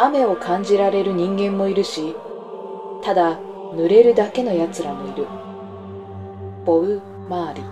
[0.00, 2.14] 雨を感じられる人間もいるし
[3.02, 3.40] ただ
[3.74, 5.26] 濡れるだけのやつらもいる。
[6.64, 7.62] ボウ・マーリ。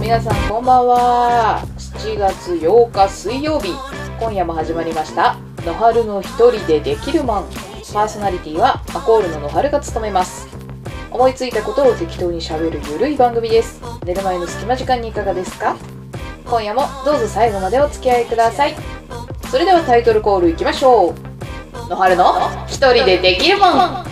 [0.00, 1.71] 皆さんこんばんは。
[2.02, 3.68] 7月8日水曜日
[4.18, 5.36] 今夜も始まりました。
[5.64, 7.44] 野春の一人でできるマン
[7.92, 10.48] パーソナリティはアコールの野春が務めます。
[11.12, 13.80] 思いついたことを適当にしゃべるゆるい番組です。
[14.04, 15.76] 寝る前の隙間時間にいかがですか？
[16.44, 18.74] 今夜もどうぞ最後までお付き合いください。
[19.48, 21.88] それではタイトルコールいきましょう。
[21.88, 22.34] 野春の
[22.66, 24.11] 一人でできるマン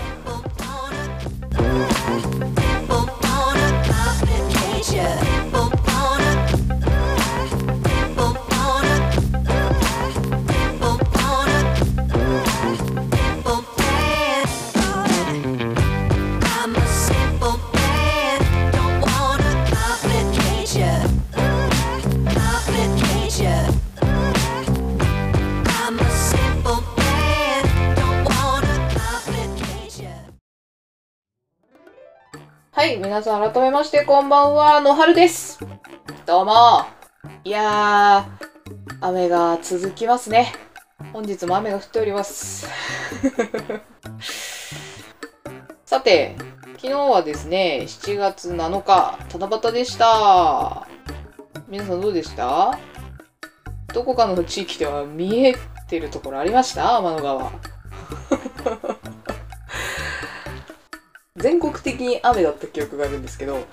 [33.10, 35.58] 皆さん改めましてこんばんは、野春です。
[36.26, 36.84] どうも。
[37.42, 40.52] いやー、雨が続きますね。
[41.12, 42.68] 本日も雨が降っております。
[45.84, 46.36] さて、
[46.76, 50.86] 昨日はですね、7月7日、七夕でした。
[51.66, 52.78] 皆さんどうでした？
[53.92, 55.56] どこかの地域では見え
[55.88, 56.98] てるところありました？
[56.98, 57.50] 天の川。
[61.36, 63.64] 全国的に雨だった記憶があるんですけど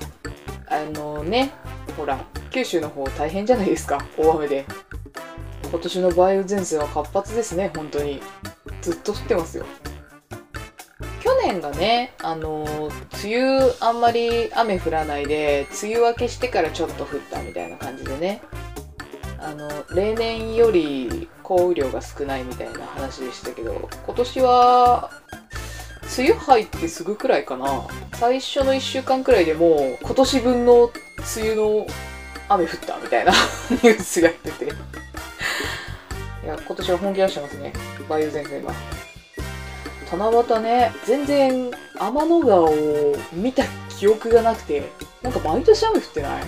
[0.68, 1.52] あのね
[1.96, 4.66] ほら九州の方大変じゃないですか大雨で。
[5.70, 8.22] 今年の梅雨前線は活発ですね本当に。
[8.82, 9.66] ずっと降ってますよ。
[11.22, 12.66] 去年がねあの
[13.24, 18.42] 梅雨あんまり雨降らないで梅雨明けしてからちょっと降ったみたいな感じでね。
[19.40, 25.12] あの例年より降雨量が少ないみたいな話でしたけど今年は
[26.18, 27.86] 梅雨入ってすぐくらいかな。
[28.14, 31.88] 最初の1週間くらいでもう今年分の梅雨の
[32.50, 33.32] 雨降ったみたいな
[33.70, 34.66] ニュースが出て。
[34.66, 34.68] い
[36.48, 37.74] や今年は本気出してますね。
[38.10, 38.72] 梅雨前線が。
[40.12, 40.94] 七夕ね。
[41.06, 43.64] 全然天の川を見た
[44.00, 44.90] 記憶がなくて
[45.22, 46.44] なんか毎年雨降ってない？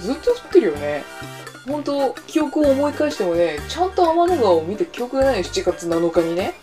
[0.00, 1.04] ずっと降ってるよね。
[1.66, 6.54] 本当記憶を思い返してもねちゃんと天の川を見た記憶がない7月7日にね。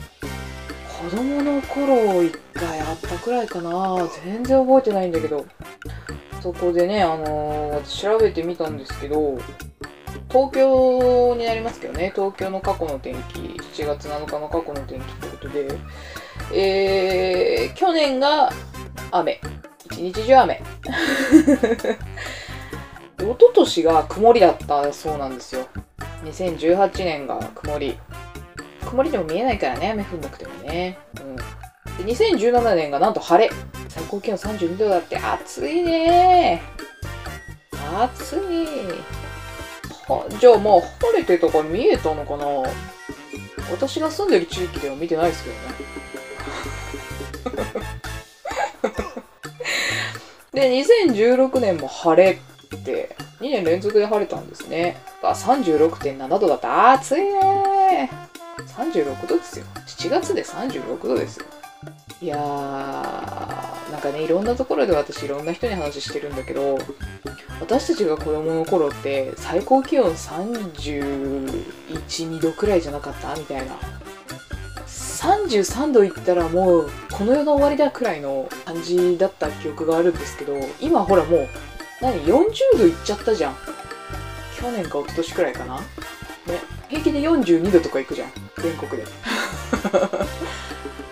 [1.02, 4.08] 子供の頃一回あったくらいかな。
[4.24, 5.48] 全然覚えてないんだけど。
[6.42, 9.38] そこでねあのー調べてみたんですけど
[10.30, 12.12] 東京になりますけどね。
[12.16, 15.68] 東京の過去の天気7月7日の過去の天気ということで。
[16.54, 18.52] えー、去年が
[19.10, 19.42] 雨。
[19.92, 20.62] 一日中雨。
[23.18, 25.68] 一昨年が曇りだったそうなんですよ。
[26.26, 27.98] 2018年が曇り。
[28.86, 30.98] 曇りでも見えないからね雨降んなくてもね。
[31.20, 31.36] うん。
[31.36, 31.44] で
[32.14, 33.52] 2017年がなんと晴れ。
[33.90, 35.18] 最高気温32度だって。
[35.18, 36.62] 暑いね。
[38.00, 38.68] 暑い。
[40.40, 42.46] じゃあまあ晴れてとか見えたのかな？
[43.72, 45.62] 私が住んでる地域では見てないですけどね。
[50.52, 53.16] で2016年も晴れって。
[53.42, 54.98] 2年連続で晴れたんですね。
[55.24, 56.92] あ36.7度だった。
[56.92, 57.40] 暑いね。
[58.82, 59.66] 36度ですよ。
[59.88, 61.46] 7月で36度ですよ。
[62.22, 66.78] いやーなんかねいろんなところで私いろんな人に話してるんだけど
[67.60, 73.36] 私たちが子供の頃って最高気温312度くらいじゃなかった？
[73.36, 73.76] みたいな。
[74.86, 81.48] 33度いったらもうこの世の終わりだくらいの感じだった記憶があるんですけど今ほらもう
[82.02, 83.56] 何？40度いっちゃったじゃん。
[84.60, 85.80] 去年か一昨年くらいかな。
[85.80, 85.86] ね。
[86.88, 88.32] 平気で42度とかいくじゃん。
[88.62, 89.04] 全国 で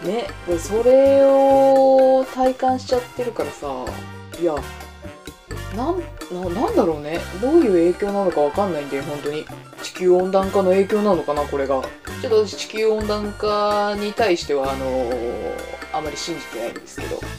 [0.03, 3.67] ねでそれを体感しちゃってるからさ
[4.39, 4.55] いや
[5.75, 5.99] なん
[6.31, 7.19] ななんだろうね。
[7.41, 9.45] どういう影響なのかわかんないんだよ本当に。
[9.83, 11.81] 地球温暖化の影響なのかなこれが。
[12.21, 15.11] ちょっと私地球温暖化に対してはあの
[15.93, 17.19] あまり信じてないんですけど。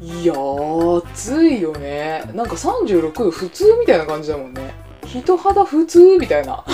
[0.00, 2.24] いや暑いよね。
[2.34, 4.74] なんか36度普通みたいな感じだもんね。
[5.20, 6.64] 人肌普通みたいな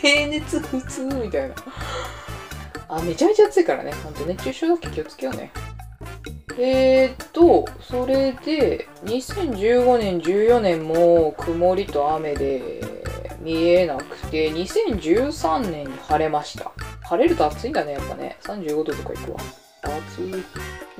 [0.00, 1.54] 平熱普通みたいな
[2.88, 5.52] あめちゃめちゃ暑いからねほんと熱中症だけ気をつけようね
[6.60, 12.80] えー、っと、それで、2015年、14年も曇りと雨で
[13.40, 16.72] 見えなくて、2013年に晴れました。
[17.04, 18.38] 晴れると暑いんだね、やっぱね。
[18.42, 19.38] 35度とかいくわ。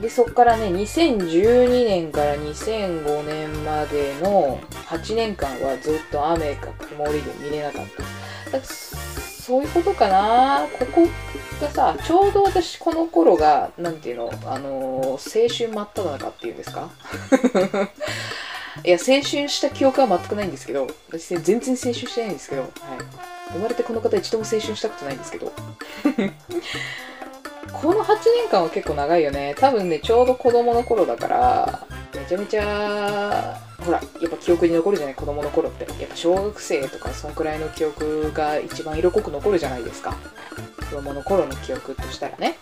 [0.01, 8.03] で、そっからね、2012年から2005年までの8年間はずっと雨か曇りで見れなかった。
[8.53, 11.09] だからそういうことかなここ
[11.61, 16.91] がさ、ちょうど私この頃が、なんていうの、あのー青春真っ只中っていうんですか？
[18.85, 22.71] いや、青春した記憶は全くないんですけど、私全然青春してないんですけど、はい。
[23.55, 25.53] 生まれてこの方一度も青春したことないんですけど。
[27.73, 29.55] この8年間は結構長いよね。
[29.59, 35.85] 多分ね、ちょうど子供の頃だから、めちゃめちゃ、ほら、やっぱ記憶に残るじゃない、子供の頃って。
[36.01, 40.17] やっぱ小学生とか、そんくらいの記憶が一番色濃く残るじゃないですか。
[40.91, 42.59] 子供の頃の記憶としたらね。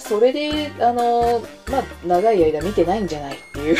[0.00, 3.76] それで、あの、まあ、長い間見てないんじゃないっていう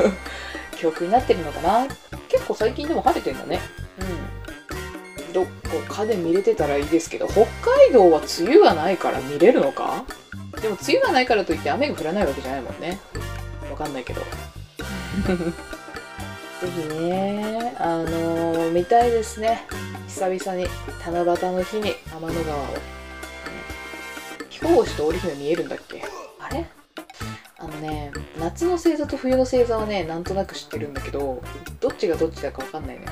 [0.76, 1.86] 記憶になってるのかな。
[2.28, 3.60] 結構最近でも晴れてんだね。
[4.00, 4.37] うん。
[5.44, 10.04] どっかで見れてたらいいですけど、北海道は梅雨がないから見れるのか？
[10.60, 12.98] でも梅雨がないからといって雨が降らないわけじゃないもんね。
[13.70, 14.20] わかんないけど。
[14.20, 14.26] ぜ
[16.66, 19.66] ひね、あのー見たいですね。
[20.08, 20.66] 久々に
[21.04, 22.66] 七夕の日に天の川を。
[24.50, 26.02] 彦星と織姫見えるんだっけ？
[26.40, 26.66] あれ？
[27.60, 31.42] あのね、夏の星座と冬の星座はね、なんとなく知ってるんだけど、
[31.80, 33.06] どっちがどっちだかわかんないね。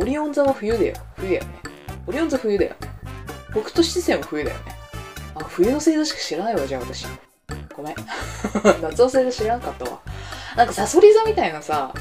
[0.00, 0.94] オリオン座は冬だよ。
[1.16, 1.50] 冬だよね。
[2.06, 2.74] オリオン座冬だよ。
[3.50, 4.64] 北斗七星も冬だよね。
[5.34, 7.06] あ、冬の星座しか知らないわ、じゃあ私。
[7.74, 7.94] ごめん。
[8.80, 10.00] 夏の星座知らんかったわ。
[10.56, 11.92] なんかサソリ座みたいなさ、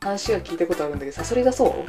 [0.00, 1.84] 話は聞いたことあるんだけど、サソリ座そ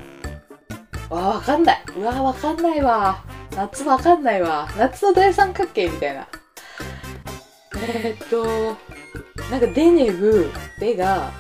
[1.10, 1.14] う？
[1.14, 1.84] わあ、わかんない。
[1.98, 3.24] うわあ、わかんないわ。
[3.56, 4.68] 夏わかんないわ。
[4.78, 6.28] 夏の大三角形みたいな。
[7.76, 8.46] えー、っと、
[9.50, 11.32] なんかデネブ、ベガ、あ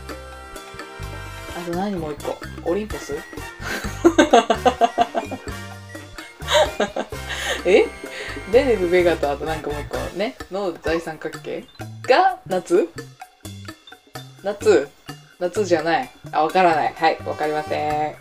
[1.65, 2.37] と何もう一個？
[2.71, 3.13] オリンポス？
[7.65, 7.85] え？
[8.51, 11.63] デネブ、ベガとあとなんかもう一個ね、の大三角形
[12.07, 12.89] が夏？
[14.43, 14.89] 夏？
[15.39, 16.09] 夏じゃない。
[16.31, 16.93] あ、わからない。
[16.93, 18.15] はい、わかりません。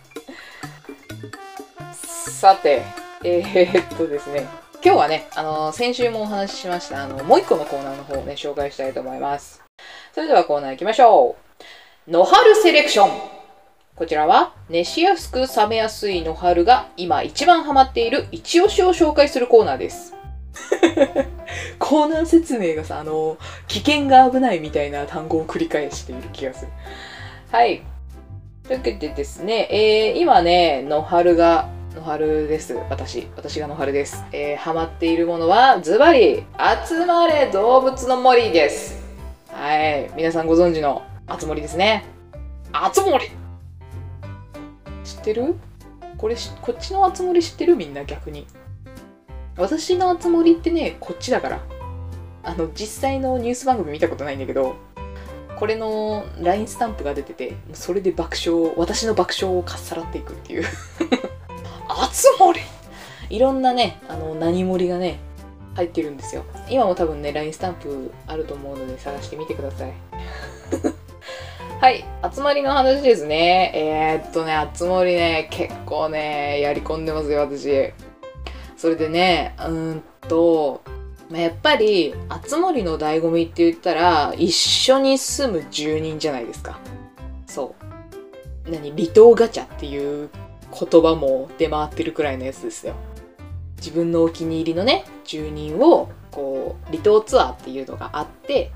[1.92, 2.82] さて、
[3.24, 4.46] えー、っとですね、
[4.82, 9.62] 今日はね、あの先週もお話ししました、あの、もう一個のコーナーの方をね、紹介したいと思います。
[10.14, 11.36] それではコーナー行きましょ
[12.08, 12.10] う。
[12.10, 13.39] 野春セレクション。
[14.00, 20.14] こちらは、熱しやすく冷めやすい野春が今一番ハマっている一押しを紹介するコーナーです。
[21.78, 23.36] コーナー説明がさ、あの、
[23.68, 26.72] 危険が危ないみたいな単語を繰り返している気がする。
[27.52, 27.82] はい。
[28.66, 32.72] というわけでですね、えー、今ね、野春が、野春です。
[32.88, 33.28] 私。
[33.36, 34.24] 私が野春です。
[34.32, 36.46] えー、ハマっているものは、ズバリ、
[36.88, 39.04] 集まれ動物の森です。
[39.52, 40.10] はい。
[40.16, 42.06] 皆さんご存知の、あつ森ですね。
[42.72, 43.39] あつ森
[45.16, 45.54] 知ってる？
[46.18, 47.76] これし、こっちのあつ森知ってる？
[47.76, 48.46] みんな逆に。
[49.56, 51.60] 私のあつ森ってね、こっちだから。
[52.42, 54.76] あの、実際のニュース番組見たことないんだけど、
[55.58, 60.64] これの LINE スタンプが出てて、それで爆笑、私の爆笑をかっさらっていくっていう。
[61.88, 62.60] あつ森
[63.28, 65.18] いろんなね、あの、何森がね、
[65.74, 66.44] 入ってるんですよ。
[66.68, 69.92] 今も多分ね、LINE スタンプあると思うので探してみてください。
[71.80, 73.72] はい、集まりの話ですね。
[73.74, 77.94] えー、っとね、集まりね、結構ね、やり込んでますよ、私。
[78.76, 80.82] それでね、うんと、
[81.30, 82.14] まあやっぱり、
[82.46, 86.78] 集まりの醍醐味って言ったら、一緒に住む住人じゃないですか。
[87.46, 87.74] そ
[88.66, 88.70] う。
[88.70, 90.28] 何離島ガチャっていう
[90.78, 92.92] 言葉も出回ってるくらいのやつですよ。
[93.78, 98.70] 自分のお気に入りのね、住人を、こう、離島ツアーっていうのがあって、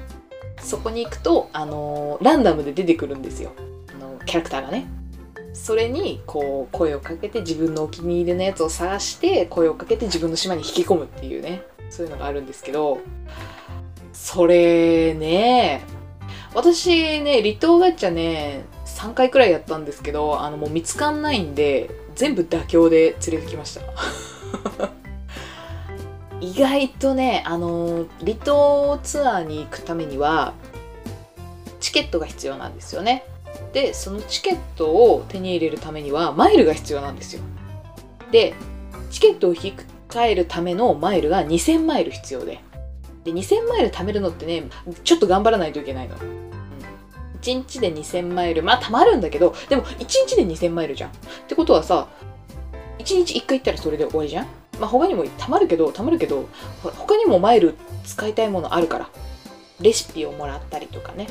[0.65, 3.53] そこに行くと、あのランダムで出てくるんですよ。
[3.95, 4.87] あのキャラクターがね。
[5.53, 12.99] それに、こう、声をかけて自分のお気に入りのやつを探して、声をかけて自分の島に引き込むっていうね、そういうのがあるんですけど、
[14.13, 15.83] それね、
[16.55, 23.83] 私ね、離島ガチャね、3回くらいやったんですけど、あの、もう見つかんないんで、全部妥協で連れてきました。
[26.45, 30.53] 意外とね、あの、離島ツアーに行くためには、
[31.81, 33.25] チケットが必要なんですよね。
[33.73, 37.43] で、そのチケットを手に入れるためには、マイルが必要なんですよ。
[38.31, 38.55] で、
[39.11, 39.75] チケットを引き
[40.09, 42.61] 換えるためのマイルが2000マイル必要で。
[43.25, 44.65] で、2000マイル貯めるのってね、
[45.03, 46.17] ちょっと頑張らないといけないの。
[47.41, 51.11] 1日で2000マイル、まあ貯まるんだけど、でも1日で2000マイルじゃん。
[51.11, 51.13] っ
[51.49, 52.09] てことはさ、
[52.99, 56.49] 1日1回行ったらそれで終わりじゃんまあ他にも貯まるけど、貯まるけど、
[56.83, 59.09] 他にもマイル使いたいものあるから。
[59.81, 61.27] レシピをもらったりとかね。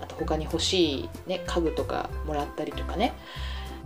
[0.00, 3.14] あと他に欲しい、ね、家具とかもらったりとかね。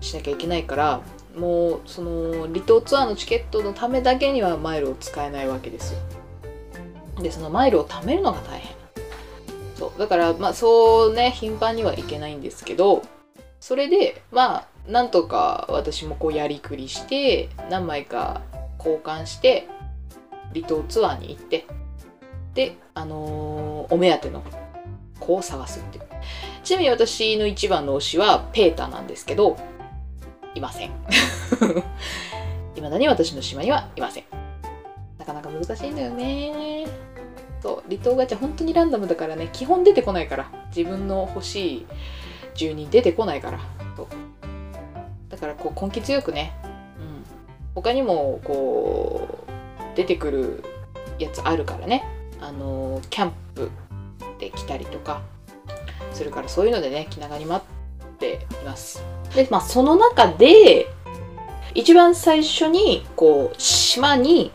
[0.00, 1.00] しなきゃいけないから
[1.36, 6.00] もうその離島ツアーのチケットのためだけにはマイルを使えないわけですよ。
[7.22, 8.74] でそのマイルを貯めるのが大変。
[9.76, 9.98] そう。
[9.98, 13.02] だからまあそうね頻繁にはいけないんですけど
[13.60, 18.42] それでまあなんとか私もこうやりくりして何枚か
[18.86, 19.68] 交換して
[20.54, 21.66] 離島ツアーに行って
[22.54, 24.42] であのーお目当ての
[25.20, 26.04] 子を探すっていう。
[26.64, 29.56] ちなみに私の一番の推しはペーターなんですけど
[30.54, 30.90] いません。
[32.74, 34.24] いまだに私の島にはいません。
[35.18, 36.86] なかなか難しいんだよね。
[37.62, 41.86] そう離島ガチャ本当にランダムだからね基本出てこないから自分の欲しい
[42.54, 43.60] 住人出てこないから
[43.96, 44.06] そう。
[45.28, 46.54] だからこう根気強くね、
[47.76, 50.64] 他にもこう出てくる
[51.18, 52.04] やつあるからね。
[52.40, 53.70] あのキャンプ
[54.38, 55.22] で来たりとか
[56.12, 59.04] するからそういうのでね気長に待っています。
[59.34, 60.86] でまあその中で
[61.74, 64.52] 一番最初にこう島に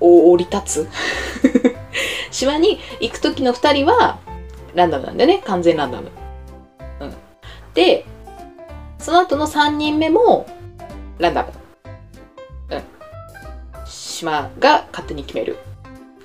[0.00, 0.88] お降り立つ。
[2.32, 4.18] 島に行く時の2人は
[4.74, 5.40] ランダムなんだよね。
[5.44, 6.10] 完全ランダム。
[6.98, 7.14] うん。
[7.74, 8.04] で
[8.98, 10.46] その後の3人目も
[11.18, 11.52] ランダム。
[11.58, 11.63] うん
[14.24, 15.58] 島が勝手に決める。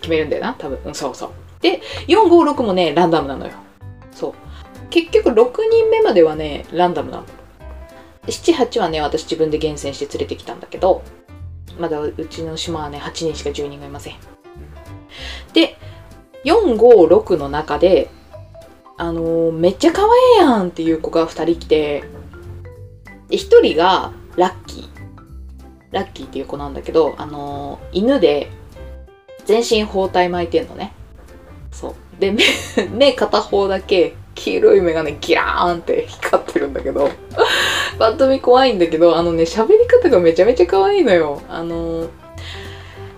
[0.01, 0.79] 決めるんだよな多分。
[0.85, 1.29] うんそうそう。
[1.61, 3.53] で456もねランダムなのよ。
[4.11, 4.33] そう。
[4.89, 7.25] 結局6人目まではねランダムなの。
[8.25, 11.03] 78はね私自分で厳選して連れてきたんだけど
[11.79, 14.15] まだうちの島はね8人しか住人がいません。
[15.53, 15.77] で
[16.45, 18.09] 456の中で
[18.97, 22.03] あのーめっちゃ可愛いやんっていう子が2人来て
[23.29, 24.98] で1人がラッキー。
[25.91, 28.49] ラッキーっていう子なんだけどあのー犬で
[29.45, 30.93] 全身包帯巻いてんのね。
[31.71, 31.95] そう。
[32.19, 32.43] で目
[32.93, 37.09] 目片方だけ黄色い目がねギラーンって光ってるんだけど
[37.97, 41.41] パッと見怖いんだけどあのね喋り方がめちゃめちゃ可愛いのよ。
[41.49, 42.09] あのー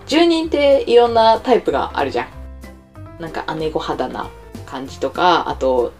[0.06, 2.26] 住人っていろんなタイプがあるじゃん。
[3.20, 4.28] なんか姉御肌な
[4.66, 5.92] 感じとかあと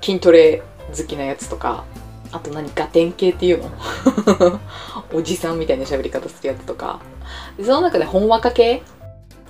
[0.00, 0.62] 筋トレ
[0.96, 1.84] 好きなやつとか。
[2.34, 3.70] あと何ガテン系っていうの？
[5.14, 6.98] おじさんみたいな喋り方するやつとか。
[7.62, 8.82] その中でほんわか系？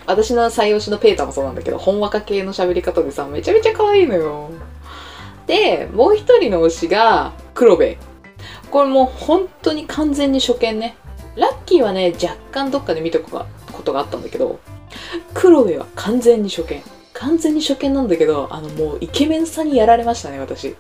[0.07, 4.51] 私の採用しのペーターもそうなんだけどほんわか系の喋り方でさめちゃめちゃ可愛いのよ。
[5.47, 7.97] でもう一人の推しが黒部。
[8.71, 10.97] これもう本当に完全に初見ね。
[11.37, 13.47] ラッキーはね若干どっかで見たこ
[13.83, 14.61] とがあったんだけど
[15.33, 16.83] 黒部は完全に初見。
[17.15, 20.77] 完全に初見なんだけどあのもうイケメンさにやられましたね私。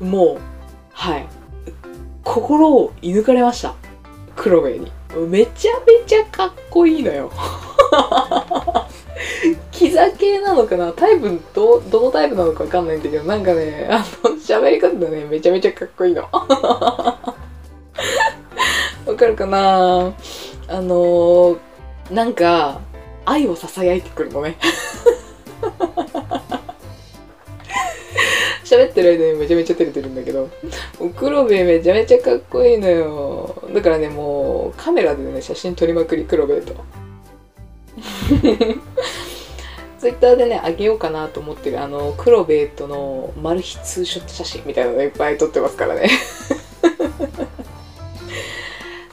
[0.00, 0.55] もう
[0.96, 1.26] はい。
[2.24, 3.74] 心を射抜かれました。
[4.34, 4.90] 黒部に。
[5.28, 7.30] めちゃめちゃかっこいいのよ。
[9.70, 10.92] キザ系なのかな？
[10.92, 16.22] タイプどどのタイプなのかわかんないんだけどなんかねあの喋り方がねめちゃめちゃかっこいいの。
[16.32, 16.34] わ
[19.16, 20.12] かるかな？
[20.68, 21.58] あの
[22.10, 22.80] なんか
[23.26, 24.56] 愛をささやいてくるのね。
[28.76, 30.50] 喋ってる間にめちゃめちゃ照れてるんだけど
[31.16, 33.68] 黒部めちゃめちゃかっこいいのよ。
[33.72, 36.74] だからねもうカメラでね写真撮りまくり黒部と。
[39.98, 46.10] ツイッターでねあげようかなと思ってるあの黒部とのマル秘ツーショット写真みたいなのいっぱい撮ってますからね。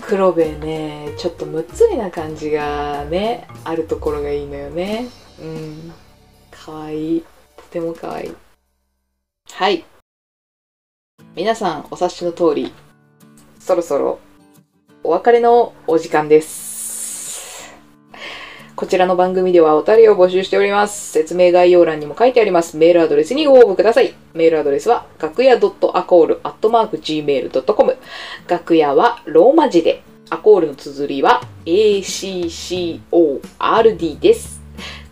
[0.02, 5.08] 黒部ねちょっとむっつりな感じがねあるところがいいのよね。
[5.42, 5.94] うん。
[6.52, 7.18] かわい。
[7.18, 7.24] い
[7.56, 8.34] とてもかわいい
[9.64, 9.86] はい
[11.36, 12.74] 皆さんお察しの通り
[13.62, 14.20] そろそろ
[15.04, 17.74] お別れのお時間です
[18.76, 21.14] こちらの番組ではお便りを募集しております。
[21.14, 22.76] 説明概要欄にも書いてあります。
[22.76, 24.14] メールアドレスにご応募ください。
[24.34, 27.98] メールアドレスは、楽屋 .acall.gmail.com。
[28.50, 33.00] 楽屋はローマ字で、アコールの綴りは ACCORD
[34.20, 34.62] です。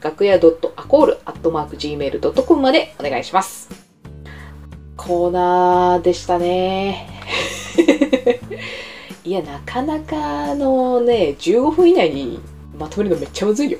[0.01, 3.81] 楽屋 .acall.gmail.com までお願いします。
[5.01, 7.10] コーナーでしたね。
[9.25, 12.39] いや、なかなかのね、15分以内に
[12.77, 13.79] まとめるのめっちゃむずいよ。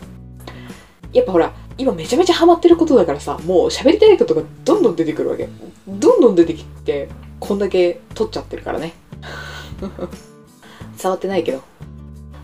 [1.14, 5.48] やっぱほら、今めちゃめちゃハマってることだからさ、もう喋りたいことがどんどん出てくるわけ。
[5.88, 7.08] どんどん出てきて、
[7.40, 8.94] こんだけ撮っちゃってるからね。
[11.00, 11.62] 伝わってないけど。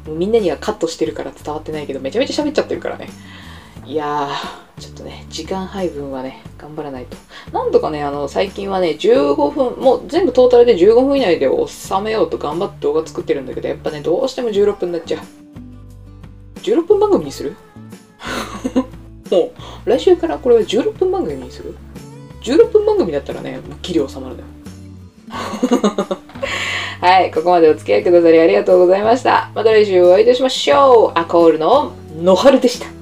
[0.07, 3.09] みんなにはカットしてるから伝わってないけど、めちゃめちゃ喋っちゃってるからね。
[3.87, 7.17] いやー、ちょっとね、時間配分はね、頑張らないと。
[7.51, 15.21] なんとかね、あの、最近はね、15分、もう全部トータルで15分以内で収めようと頑張って動画作ってるんだけど、やっぱね、どうしても16分になっちゃう。
[16.61, 17.55] 16分番組にする？
[19.31, 19.51] も
[19.85, 21.75] う来週からこれは16分番組にする
[22.43, 24.47] ？16分番組だったらねもうギリ収まるだよ。
[27.01, 29.51] はいここまでお付き合いくださりありがとうございました。
[29.53, 31.19] また来週お会いいたしましょう。
[31.19, 31.91] アコールの
[32.21, 32.96] 野春でした。